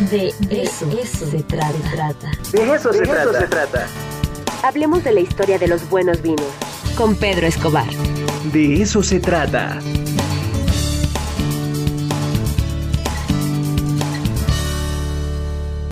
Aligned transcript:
De 0.00 0.26
eso, 0.50 0.90
se 1.30 1.42
trata. 1.44 2.28
De 2.52 2.74
eso, 2.74 2.92
se, 2.92 3.46
trata. 3.46 3.86
Hablemos 4.64 5.04
de 5.04 5.12
la 5.12 5.20
historia 5.20 5.56
de 5.56 5.68
los 5.68 5.88
buenos 5.88 6.20
vinos. 6.20 6.44
Con 6.96 7.14
Pedro 7.14 7.46
Escobar. 7.46 7.86
De 8.52 8.82
eso 8.82 9.04
se 9.04 9.20
trata. 9.20 9.78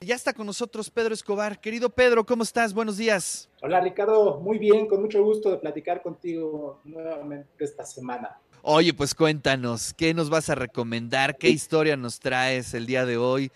Ya 0.05 0.16
está 0.16 0.32
con 0.32 0.46
nosotros 0.46 0.91
Pedro 0.91 1.14
Escobar. 1.14 1.61
Querido 1.61 1.89
Pedro, 1.89 2.27
¿cómo 2.27 2.43
estás? 2.43 2.75
Buenos 2.75 2.96
días. 2.96 3.48
Hola 3.62 3.80
Ricardo, 3.80 4.41
muy 4.41 4.59
bien, 4.59 4.89
con 4.89 5.00
mucho 5.00 5.23
gusto 5.23 5.48
de 5.48 5.59
platicar 5.59 6.03
contigo 6.03 6.80
nuevamente 6.82 7.64
esta 7.64 7.87
semana. 7.87 8.37
Oye, 8.62 8.93
pues 8.95 9.14
cuéntanos, 9.14 9.95
¿qué 9.95 10.12
nos 10.12 10.29
vas 10.29 10.50
a 10.50 10.57
recomendar? 10.57 11.39
¿Qué 11.39 11.50
historia 11.50 11.96
nos 11.96 12.19
traes 12.19 12.75
el 12.75 12.87
día 12.87 13.07
de 13.07 13.16
hoy 13.16 13.53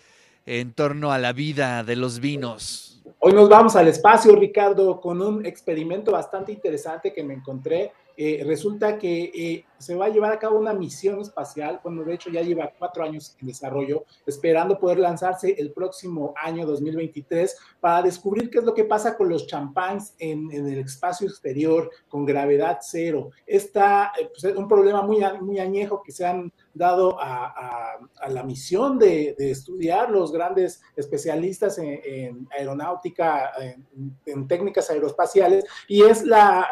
en 0.47 0.73
torno 0.73 1.13
a 1.13 1.19
la 1.19 1.33
vida 1.33 1.83
de 1.83 1.97
los 1.97 2.21
vinos? 2.21 3.03
Hoy 3.19 3.33
nos 3.33 3.49
vamos 3.49 3.75
al 3.77 3.89
espacio, 3.89 4.37
Ricardo, 4.37 5.01
con 5.01 5.21
un 5.21 5.45
experimento 5.45 6.13
bastante 6.13 6.53
interesante 6.53 7.13
que 7.13 7.25
me 7.25 7.35
encontré 7.35 7.93
eh, 8.17 8.43
resulta 8.47 8.99
que 8.99 9.25
eh, 9.35 9.65
se 9.79 9.95
va 9.95 10.07
a 10.07 10.09
llevar 10.09 10.33
a 10.33 10.39
cabo 10.39 10.59
una 10.59 10.73
misión 10.73 11.21
espacial, 11.21 11.81
bueno, 11.83 12.03
de 12.03 12.15
hecho 12.15 12.31
ya 12.31 12.41
lleva 12.41 12.73
cuatro 12.79 13.05
años 13.05 13.37
en 13.41 13.49
desarrollo, 13.49 14.05
esperando 14.25 14.79
poder 14.79 15.01
lanzarse 15.01 15.55
el 15.59 15.73
próximo 15.73 16.33
año 16.43 16.65
2023 16.67 17.55
para 17.79 18.03
descubrir 18.03 18.49
qué 18.49 18.59
es 18.59 18.65
lo 18.65 18.73
que 18.73 18.85
pasa 18.85 19.19
con 19.19 19.29
los 19.29 19.47
champáns 19.47 20.15
en, 20.19 20.51
el 20.51 20.79
espacio 20.79 21.29
exterior 21.29 21.91
con 22.09 22.25
gravedad 22.25 22.79
cero. 22.81 23.31
Está 23.47 24.13
eh, 24.19 24.29
pues, 24.29 24.45
es 24.45 24.57
un 24.57 24.67
problema 24.67 25.03
muy, 25.03 25.19
muy 25.43 25.59
añejo 25.59 26.03
que 26.03 26.13
se 26.13 26.25
han 26.25 26.51
dado 26.73 27.19
a, 27.21 27.99
la 28.29 28.43
misión 28.43 28.99
de, 28.99 29.35
estudiar 29.39 30.11
los 30.11 30.33
grandes 30.33 30.81
especialistas 30.97 31.79
en, 31.79 32.49
aeronáutica, 32.57 33.53
en 34.27 34.49
técnicas 34.49 34.91
aeroespaciales, 34.91 35.65
y 35.89 36.03
es 36.03 36.23
la 36.25 36.69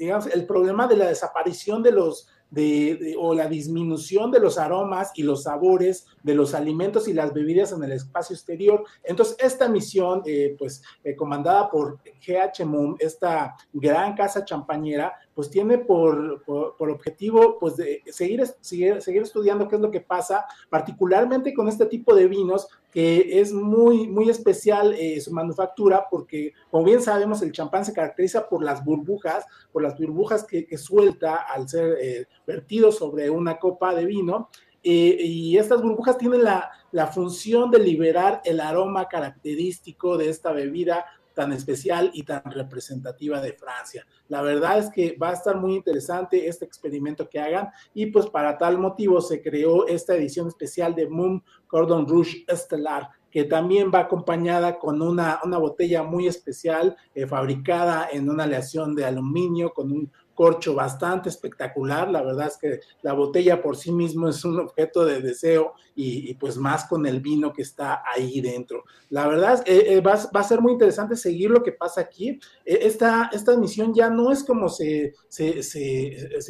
digamos, 0.00 0.26
el 0.28 0.46
problema 0.46 0.86
de 0.86 0.96
la 0.96 1.08
desaparición 1.08 1.82
de 1.82 1.92
los, 1.92 2.26
de, 2.50 3.14
o 3.18 3.34
la 3.34 3.46
disminución 3.46 4.30
de 4.30 4.40
los 4.40 4.56
aromas 4.56 5.12
y 5.14 5.22
los 5.22 5.42
sabores 5.42 6.06
de 6.22 6.34
los 6.34 6.54
alimentos 6.54 7.06
y 7.06 7.12
las 7.12 7.34
bebidas 7.34 7.72
en 7.72 7.84
el 7.84 7.92
espacio 7.92 8.34
exterior. 8.34 8.82
Entonces, 9.04 9.36
esta 9.38 9.68
misión, 9.68 10.22
eh, 10.24 10.56
pues, 10.58 10.82
eh, 11.04 11.14
comandada 11.14 11.70
por 11.70 11.98
GH 12.26 12.64
Moon, 12.64 12.96
esta 12.98 13.54
gran 13.74 14.14
casa 14.14 14.42
champañera, 14.42 15.12
pues 15.34 15.50
tiene 15.50 15.78
por, 15.78 16.42
por, 16.44 16.90
objetivo, 16.90 17.58
pues, 17.58 17.76
de 17.76 18.02
seguir, 18.06 18.44
seguir, 18.60 19.00
seguir 19.00 19.22
estudiando 19.22 19.68
qué 19.68 19.76
es 19.76 19.80
lo 19.80 19.90
que 19.90 20.00
pasa, 20.00 20.44
particularmente 20.68 21.54
con 21.54 21.68
este 21.68 21.86
tipo 21.86 22.14
de 22.14 22.26
vinos, 22.26 22.68
que 22.90 23.40
es 23.40 23.52
muy, 23.52 24.08
muy 24.08 24.28
especial 24.28 24.94
eh, 24.94 25.20
su 25.20 25.32
manufactura, 25.32 26.06
porque, 26.10 26.52
como 26.70 26.84
bien 26.84 27.00
sabemos, 27.00 27.42
el 27.42 27.52
champán 27.52 27.84
se 27.84 27.92
caracteriza 27.92 28.48
por 28.48 28.62
las 28.62 28.84
burbujas, 28.84 29.44
por 29.72 29.82
las 29.82 29.96
burbujas 29.98 30.44
que, 30.44 30.66
suelta 30.76 31.36
al 31.36 31.68
ser 31.68 32.26
vertido 32.46 32.90
sobre 32.90 33.30
una 33.30 33.58
copa 33.58 33.94
de 33.94 34.06
vino. 34.06 34.48
Eh, 34.82 35.16
y 35.20 35.58
estas 35.58 35.82
burbujas 35.82 36.16
tienen 36.16 36.42
la, 36.42 36.70
la, 36.90 37.06
función 37.06 37.70
de 37.70 37.80
liberar 37.80 38.40
el 38.44 38.60
aroma 38.60 39.08
característico 39.08 40.16
de 40.16 40.30
esta 40.30 40.52
bebida 40.52 41.04
tan 41.40 41.54
especial 41.54 42.10
y 42.12 42.22
tan 42.22 42.42
representativa 42.44 43.40
de 43.40 43.54
Francia. 43.54 44.06
La 44.28 44.42
verdad 44.42 44.78
es 44.78 44.90
que 44.90 45.16
va 45.16 45.30
a 45.30 45.32
estar 45.32 45.56
muy 45.56 45.74
interesante 45.74 46.46
este 46.46 46.66
experimento 46.66 47.30
que 47.30 47.40
hagan 47.40 47.70
y 47.94 48.06
pues 48.06 48.26
para 48.26 48.58
tal 48.58 48.76
motivo 48.76 49.22
se 49.22 49.40
creó 49.40 49.86
esta 49.86 50.14
edición 50.14 50.48
especial 50.48 50.94
de 50.94 51.08
Moon 51.08 51.42
Cordon 51.66 52.06
Rouge 52.06 52.44
Estelar 52.46 53.08
que 53.30 53.44
también 53.44 53.90
va 53.94 54.00
acompañada 54.00 54.78
con 54.78 55.00
una, 55.00 55.40
una 55.44 55.56
botella 55.56 56.02
muy 56.02 56.26
especial 56.26 56.96
eh, 57.14 57.26
fabricada 57.26 58.08
en 58.12 58.28
una 58.28 58.44
aleación 58.44 58.94
de 58.94 59.04
aluminio 59.06 59.72
con 59.72 59.92
un 59.92 60.12
corcho 60.40 60.74
bastante 60.74 61.28
espectacular. 61.28 62.10
La 62.10 62.22
verdad 62.22 62.46
es 62.46 62.56
que 62.56 62.80
la 63.02 63.12
botella 63.12 63.60
por 63.60 63.76
sí 63.76 63.92
mismo 63.92 64.26
es 64.26 64.42
un 64.42 64.58
objeto 64.58 65.04
de 65.04 65.20
deseo 65.20 65.74
y, 65.94 66.32
pues 66.36 66.56
más 66.56 66.86
con 66.86 67.04
el 67.04 67.20
vino 67.20 67.52
que 67.52 67.60
está 67.60 68.02
ahí 68.10 68.40
dentro. 68.40 68.84
La 69.10 69.28
verdad 69.28 69.62
eh, 69.66 69.84
eh, 69.86 70.00
va, 70.00 70.14
a 70.14 70.42
ser 70.42 70.62
muy 70.62 70.72
interesante 70.72 71.14
seguir 71.14 71.50
lo 71.50 71.62
que 71.62 71.72
pasa 71.72 72.00
aquí. 72.00 72.40
Eh, 72.64 72.78
esta, 72.80 73.28
esta 73.34 73.54
misión 73.58 73.92
ya 73.92 74.08
no 74.08 74.32
es 74.32 74.42
como 74.42 74.70
se, 74.70 75.12
se, 75.28 75.60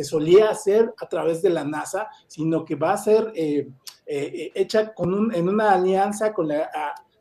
solía 0.05 0.51
hacer 0.51 0.95
a 0.97 1.09
través 1.09 1.43
de 1.43 1.51
la 1.51 1.65
NASA, 1.65 2.07
sino 2.29 2.65
que 2.65 2.77
va 2.77 2.93
a 2.93 2.97
ser 2.97 3.33
hecha 4.07 4.95
con 4.95 5.13
un, 5.13 5.35
en 5.35 5.49
una 5.49 5.73
alianza 5.73 6.33
con 6.33 6.47
la 6.47 6.71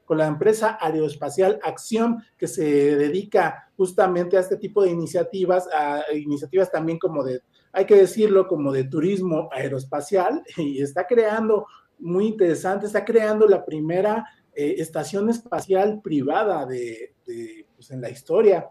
con 0.09 0.17
la 0.17 0.25
empresa 0.25 0.79
aeroespacial 0.81 1.59
Acción, 1.61 2.23
que 2.35 2.47
se 2.47 2.95
dedica 2.95 3.69
justamente 3.77 4.37
a 4.37 4.39
este 4.39 4.57
tipo 4.57 4.81
de 4.81 4.89
iniciativas, 4.89 5.69
a 5.71 6.01
iniciativas 6.15 6.71
también 6.71 6.97
como 6.97 7.23
de, 7.23 7.43
hay 7.71 7.85
que 7.85 7.95
decirlo, 7.95 8.47
como 8.47 8.71
de 8.71 8.85
turismo 8.85 9.49
aeroespacial, 9.51 10.41
y 10.57 10.81
está 10.81 11.05
creando, 11.05 11.67
muy 11.99 12.25
interesante, 12.25 12.87
está 12.87 13.05
creando 13.05 13.47
la 13.47 13.63
primera 13.63 14.25
eh, 14.55 14.77
estación 14.79 15.29
espacial 15.29 16.01
privada 16.01 16.65
de, 16.65 17.13
pues, 17.75 17.91
en 17.91 18.01
la 18.01 18.09
historia. 18.09 18.67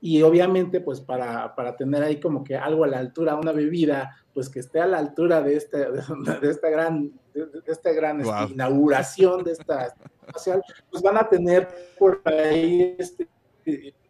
Y 0.00 0.22
obviamente 0.22 0.80
pues 0.80 1.00
para, 1.02 1.54
para, 1.54 1.76
tener 1.76 2.02
ahí 2.04 2.20
como 2.20 2.42
que 2.42 2.56
algo 2.56 2.84
a 2.84 2.86
la 2.86 3.00
altura, 3.00 3.34
una 3.34 3.52
bebida 3.52 4.16
pues 4.32 4.48
que 4.48 4.60
esté 4.60 4.80
a 4.80 4.86
la 4.86 4.96
altura 4.96 5.42
de, 5.42 5.56
este, 5.56 5.78
de, 6.40 6.50
esta 6.50 6.70
gran, 6.70 7.12
de, 7.34 7.48
esta 7.66 7.92
gran 7.92 8.22
inauguración 8.50 9.44
de 9.44 9.52
esta 9.52 9.94
espacial, 10.28 10.62
pues 10.90 11.02
van 11.02 11.16
a 11.16 11.28
tener 11.28 11.68
por 11.98 12.20
ahí 12.24 12.96
este, 12.98 13.28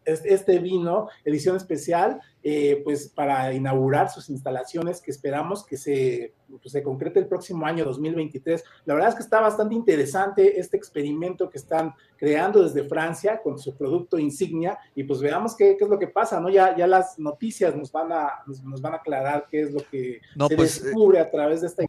este 0.08 0.58
vino, 0.58 1.08
edición 1.24 1.56
especial, 1.56 2.20
eh, 2.42 2.80
pues 2.84 3.08
para 3.08 3.52
inaugurar 3.52 4.10
sus 4.10 4.30
instalaciones 4.30 5.00
que 5.00 5.10
esperamos 5.10 5.66
que 5.66 5.76
se, 5.76 6.34
pues, 6.48 6.72
se 6.72 6.82
concrete 6.82 7.18
el 7.20 7.26
próximo 7.26 7.66
año 7.66 7.84
2023. 7.84 8.64
La 8.84 8.94
verdad 8.94 9.10
es 9.10 9.16
que 9.16 9.22
está 9.22 9.40
bastante 9.40 9.74
interesante 9.74 10.58
este 10.58 10.76
experimento 10.76 11.50
que 11.50 11.58
están 11.58 11.94
creando 12.16 12.62
desde 12.62 12.88
Francia 12.88 13.40
con 13.42 13.58
su 13.58 13.76
producto 13.76 14.18
insignia 14.18 14.78
y 14.94 15.04
pues 15.04 15.20
veamos 15.20 15.54
qué, 15.54 15.76
qué 15.76 15.84
es 15.84 15.90
lo 15.90 15.98
que 15.98 16.08
pasa, 16.08 16.40
¿no? 16.40 16.48
Ya, 16.48 16.76
ya 16.76 16.86
las 16.86 17.18
noticias 17.18 17.76
nos 17.76 17.92
van 17.92 18.12
a, 18.12 18.30
nos, 18.46 18.80
van 18.80 18.94
a 18.94 18.96
aclarar 18.96 19.46
qué 19.50 19.62
es 19.62 19.72
lo 19.72 19.80
que 19.90 20.20
se 20.48 20.56
pues, 20.56 20.80
eh, 20.80 20.84
descubre 20.84 21.18
a 21.20 21.30
través 21.30 21.60
de 21.60 21.66
esta... 21.66 21.84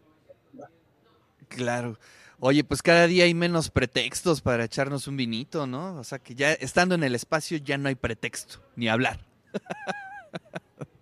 Claro. 1.59 1.99
Oye, 2.39 2.63
pues 2.63 2.81
cada 2.81 3.05
día 3.05 3.25
hay 3.25 3.33
menos 3.33 3.69
pretextos 3.69 4.39
para 4.39 4.63
echarnos 4.63 5.09
un 5.09 5.17
vinito, 5.17 5.67
¿no? 5.67 5.99
O 5.99 6.05
sea 6.05 6.17
que 6.17 6.33
ya 6.33 6.53
estando 6.53 6.95
en 6.95 7.03
el 7.03 7.13
espacio 7.13 7.57
ya 7.57 7.77
no 7.77 7.89
hay 7.89 7.95
pretexto, 7.95 8.61
ni 8.77 8.87
hablar. 8.87 9.19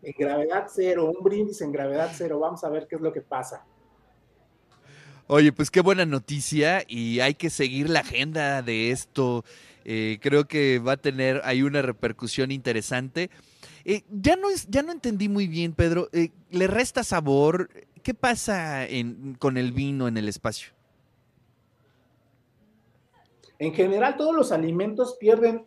En 0.01 0.13
gravedad 0.17 0.65
cero, 0.73 1.13
un 1.15 1.23
brindis 1.23 1.61
en 1.61 1.71
gravedad 1.71 2.11
cero, 2.15 2.39
vamos 2.39 2.63
a 2.63 2.69
ver 2.69 2.87
qué 2.87 2.95
es 2.95 3.01
lo 3.01 3.13
que 3.13 3.21
pasa. 3.21 3.65
Oye, 5.27 5.51
pues 5.51 5.69
qué 5.69 5.81
buena 5.81 6.05
noticia 6.05 6.83
y 6.87 7.19
hay 7.19 7.35
que 7.35 7.51
seguir 7.51 7.87
la 7.89 7.99
agenda 7.99 8.63
de 8.63 8.89
esto. 8.89 9.45
Eh, 9.85 10.17
creo 10.21 10.47
que 10.47 10.79
va 10.79 10.93
a 10.93 10.97
tener 10.97 11.41
hay 11.43 11.61
una 11.61 11.83
repercusión 11.83 12.49
interesante. 12.49 13.29
Eh, 13.89 14.03
ya, 14.11 14.35
no 14.35 14.49
es, 14.49 14.67
ya 14.67 14.83
no 14.83 14.91
entendí 14.91 15.29
muy 15.29 15.47
bien, 15.47 15.71
Pedro. 15.71 16.09
Eh, 16.11 16.31
¿Le 16.51 16.67
resta 16.67 17.05
sabor? 17.05 17.69
¿Qué 18.03 18.13
pasa 18.13 18.85
con 19.39 19.55
el 19.55 19.71
vino 19.71 20.09
en 20.09 20.17
el 20.17 20.27
espacio? 20.27 20.73
En 23.57 23.73
general, 23.73 24.17
todos 24.17 24.35
los 24.35 24.51
alimentos 24.51 25.15
pierden, 25.17 25.63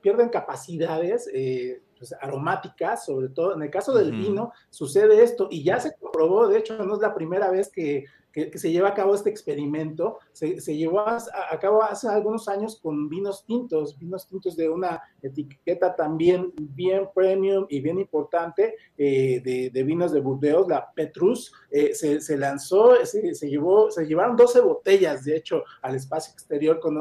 pierden 0.00 0.30
capacidades 0.30 1.28
eh, 1.34 1.82
pues, 2.00 2.12
aromáticas, 2.20 3.04
sobre 3.04 3.28
todo 3.28 3.54
en 3.54 3.62
el 3.62 3.70
caso 3.70 3.94
del 3.94 4.10
vino, 4.10 4.52
sucede 4.70 5.22
esto 5.22 5.46
y 5.50 5.62
ya 5.62 5.78
se 5.78 5.94
comprobó, 5.94 6.48
de 6.48 6.58
hecho, 6.58 6.82
no 6.82 6.94
es 6.94 7.00
la 7.00 7.14
primera 7.14 7.50
vez 7.50 7.70
que 7.70 8.06
que, 8.32 8.56
se 8.58 8.70
lleva 8.70 8.88
a 8.88 8.94
cabo 8.94 9.14
este 9.14 9.30
experimento. 9.30 10.18
Se, 10.32 10.56
llevó 10.76 11.00
a, 11.00 11.18
cabo 11.60 11.82
hace 11.82 12.08
algunos 12.08 12.48
años 12.48 12.78
con 12.80 13.08
vinos 13.08 13.44
tintos, 13.46 13.98
vinos 13.98 14.26
tintos 14.26 14.56
de 14.56 14.68
una 14.68 15.02
etiqueta 15.22 15.94
también 15.94 16.52
bien 16.56 17.08
premium 17.14 17.66
y 17.68 17.80
bien 17.80 17.98
importante 17.98 18.76
eh, 18.96 19.70
de, 19.72 19.82
vinos 19.82 20.12
de 20.12 20.20
Burdeos, 20.20 20.68
la 20.68 20.92
Petrus. 20.92 21.52
Eh, 21.70 21.94
se, 21.94 22.36
lanzó, 22.36 22.94
se, 23.04 23.48
llevó, 23.48 23.90
se 23.90 24.06
llevaron 24.06 24.36
12 24.36 24.60
botellas, 24.60 25.24
de 25.24 25.36
hecho, 25.36 25.64
al 25.82 25.96
espacio 25.96 26.32
exterior 26.32 26.80
con, 26.80 26.98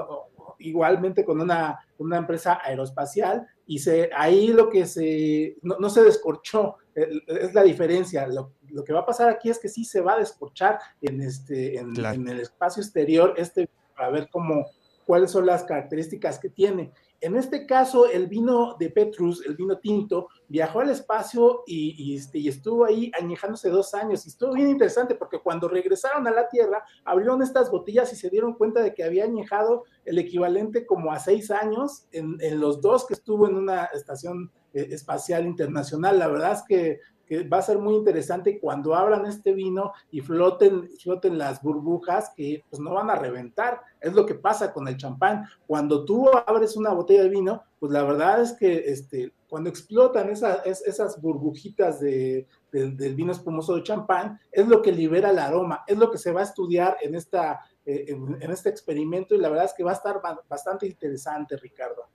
igualmente 0.60 1.24
con 1.24 1.40
una, 1.42 1.80
una 1.98 2.18
empresa 2.18 2.60
aeroespacial 2.64 3.48
y 3.70 3.78
se, 3.78 4.10
ahí 4.16 4.48
lo 4.48 4.68
que 4.68 4.88
se, 4.88 5.56
no, 5.62 5.92
se 5.92 6.02
descorchó, 6.02 6.78
eh, 6.96 7.08
es 7.28 7.54
la 7.54 7.62
diferencia. 7.62 8.26
Lo, 8.26 8.54
lo, 8.70 8.84
que 8.84 8.94
va 8.94 9.02
a 9.02 9.06
pasar 9.06 9.30
aquí 9.30 9.52
es 9.52 9.60
que 9.60 9.70
sí 9.70 9.86
se 9.86 10.02
va 10.02 10.14
a 10.14 10.18
descorchar 10.18 10.80
en, 11.00 11.22
este, 11.22 11.78
en, 11.78 11.96
el 12.28 12.40
espacio 12.40 12.82
exterior 12.82 13.36
este, 13.38 13.70
para 13.96 14.10
ver 14.10 14.28
cómo, 14.32 14.66
cuáles 15.10 15.32
son 15.32 15.48
las 15.48 15.64
características 15.64 16.38
que 16.38 16.52
tiene. 16.52 16.94
En 17.20 17.36
este 17.36 17.66
caso, 17.66 18.08
el 18.08 18.28
vino 18.28 18.76
de 18.80 18.92
Petrus, 18.92 19.44
el 19.44 19.56
vino 19.56 19.80
tinto, 19.80 20.28
viajó 20.48 20.82
al 20.82 20.92
espacio 20.92 21.64
y, 21.66 22.16
este, 22.16 22.38
y, 22.38 22.48
estuvo 22.48 22.86
ahí 22.86 23.12
añejándose 23.20 23.72
dos 23.72 23.96
años. 23.96 24.24
Y 24.24 24.30
estuvo 24.30 24.54
bien 24.54 24.70
interesante 24.70 25.16
porque 25.16 25.40
cuando 25.40 25.68
regresaron 25.68 26.28
a 26.28 26.32
la 26.32 26.48
Tierra, 26.48 26.84
abrieron 27.04 27.42
estas 27.42 27.72
botellas 27.72 28.14
y 28.14 28.18
se 28.18 28.30
dieron 28.30 28.54
cuenta 28.54 28.84
de 28.84 28.94
que 28.94 29.04
había 29.04 29.24
añejado 29.24 29.86
el 30.06 30.20
equivalente 30.20 30.86
como 30.86 31.12
a 31.12 31.18
seis 31.18 31.50
años 31.50 32.06
en, 32.12 32.38
en 32.40 32.60
los 32.60 32.80
dos 32.80 33.08
que 33.08 33.16
estuvo 33.16 33.48
en 33.48 33.56
una 33.56 33.86
estación 33.86 34.52
eh, 34.76 34.90
espacial 34.92 35.48
internacional. 35.48 36.20
La 36.20 36.28
verdad 36.28 36.52
es 36.52 36.64
que 36.68 37.00
que 37.30 37.48
va 37.48 37.60
a 37.60 37.62
ser 37.62 37.78
muy 37.78 37.94
interesante 37.94 38.60
cuando 38.60 38.96
abran 38.96 39.28
este 39.28 39.54
vino 39.54 39.94
y 40.10 40.22
floten, 40.22 40.90
floten 40.98 41.38
las 41.38 41.62
burbujas 41.62 42.32
que 42.36 42.66
pues 42.68 42.82
no 42.82 42.96
van 42.96 43.12
a 43.12 43.16
reventar. 43.16 43.82
Es 44.02 44.14
lo 44.14 44.26
que 44.26 44.34
pasa 44.34 44.74
con 44.74 44.88
el 44.88 44.98
champán. 44.98 45.46
Cuando 45.68 46.06
tú 46.06 46.28
abres 46.48 46.76
una 46.76 46.92
botella 46.92 47.22
de 47.22 47.30
vino, 47.30 47.62
pues 47.80 47.92
la 47.92 48.04
verdad 48.04 48.42
es 48.42 48.54
que 48.54 48.90
este, 48.90 49.32
cuando 49.48 49.70
explotan 49.70 50.30
esas 50.32 51.22
burbujitas 51.22 52.00
de, 52.00 52.48
del 52.72 53.16
vino 53.16 53.32
espumoso 53.32 53.76
de 53.76 53.84
champán, 53.84 54.40
es 54.52 54.68
lo 54.68 54.82
que 54.82 54.92
libera 54.92 55.30
el 55.30 55.38
aroma, 55.38 55.84
es 55.86 56.00
lo 56.00 56.10
que 56.10 56.18
se 56.18 56.32
va 56.32 56.42
a 56.42 56.46
estudiar 56.46 56.98
en, 57.02 57.14
esta, 57.14 57.62
eh, 57.86 58.06
en 58.10 58.52
este 58.52 58.70
experimento 58.70 59.36
y 59.36 59.38
la 59.38 59.50
verdad 59.50 59.66
es 59.66 59.74
que 59.74 59.84
va 59.84 59.92
a 59.92 59.96
estar 59.96 60.20
bastante 60.50 60.88
interesante, 60.88 61.58
Ricardo. 61.58 62.09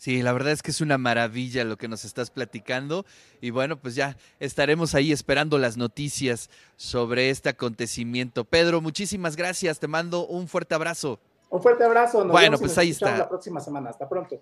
Sí, 0.00 0.22
la 0.22 0.32
verdad 0.32 0.52
es 0.52 0.62
que 0.62 0.70
es 0.70 0.80
una 0.80 0.96
maravilla 0.96 1.62
lo 1.62 1.76
que 1.76 1.86
nos 1.86 2.06
estás 2.06 2.30
platicando 2.30 3.04
y 3.42 3.50
bueno, 3.50 3.76
pues 3.76 3.94
ya 3.94 4.16
estaremos 4.38 4.94
ahí 4.94 5.12
esperando 5.12 5.58
las 5.58 5.76
noticias 5.76 6.48
sobre 6.76 7.28
este 7.28 7.50
acontecimiento. 7.50 8.46
Pedro, 8.46 8.80
muchísimas 8.80 9.36
gracias, 9.36 9.78
te 9.78 9.88
mando 9.88 10.26
un 10.26 10.48
fuerte 10.48 10.74
abrazo. 10.74 11.20
Un 11.50 11.60
fuerte 11.60 11.84
abrazo. 11.84 12.24
Nos 12.24 12.32
bueno, 12.32 12.56
pues 12.56 12.78
ahí 12.78 12.88
está. 12.88 13.14
La 13.14 13.28
próxima 13.28 13.60
semana, 13.60 13.90
hasta 13.90 14.08
pronto. 14.08 14.40